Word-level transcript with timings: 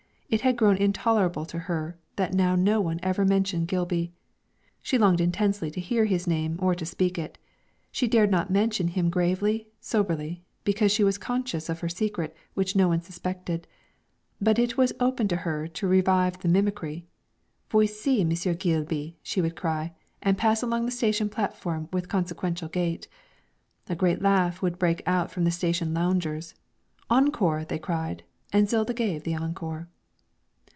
It 0.31 0.39
had 0.47 0.55
grown 0.55 0.77
intolerable 0.77 1.43
to 1.47 1.59
her 1.59 1.97
that 2.15 2.33
now 2.33 2.55
no 2.55 2.79
one 2.79 3.01
ever 3.03 3.25
mentioned 3.25 3.67
Gilby; 3.67 4.13
she 4.81 4.97
longed 4.97 5.19
intensely 5.19 5.69
to 5.71 5.81
hear 5.81 6.05
his 6.05 6.25
name 6.25 6.57
or 6.61 6.73
to 6.73 6.85
speak 6.85 7.17
it. 7.19 7.37
She 7.91 8.07
dared 8.07 8.31
not 8.31 8.49
mention 8.49 8.87
him 8.87 9.09
gravely, 9.09 9.67
soberly, 9.81 10.45
because 10.63 10.89
she 10.89 11.03
was 11.03 11.17
conscious 11.17 11.67
of 11.67 11.81
her 11.81 11.89
secret 11.89 12.33
which 12.53 12.77
no 12.77 12.87
one 12.87 13.01
suspected. 13.01 13.67
But 14.39 14.57
it 14.57 14.77
was 14.77 14.93
open 15.01 15.27
to 15.27 15.35
her 15.35 15.67
to 15.67 15.85
revive 15.85 16.39
the 16.39 16.47
mimicry. 16.47 17.07
'Voici 17.69 18.23
Monsieur 18.23 18.53
Geelby,' 18.53 19.17
she 19.21 19.41
would 19.41 19.57
cry, 19.57 19.91
and 20.21 20.37
pass 20.37 20.63
along 20.63 20.85
the 20.85 20.91
station 20.93 21.27
platform 21.27 21.89
with 21.91 22.07
consequential 22.07 22.69
gait. 22.69 23.09
A 23.89 23.97
great 23.97 24.21
laugh 24.21 24.61
would 24.61 24.79
break 24.79 25.03
from 25.27 25.43
the 25.43 25.51
station 25.51 25.93
loungers. 25.93 26.55
'Encore,' 27.09 27.65
they 27.65 27.77
cried, 27.77 28.23
and 28.53 28.69
Zilda 28.69 28.95
gave 28.95 29.23
the 29.23 29.35
encore. 29.35 29.89